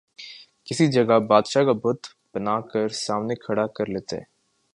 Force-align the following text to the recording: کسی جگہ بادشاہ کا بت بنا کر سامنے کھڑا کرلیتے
کسی 0.67 0.87
جگہ 0.91 1.17
بادشاہ 1.27 1.63
کا 1.63 1.73
بت 1.83 2.01
بنا 2.33 2.59
کر 2.71 2.87
سامنے 2.97 3.35
کھڑا 3.35 3.67
کرلیتے 3.75 4.19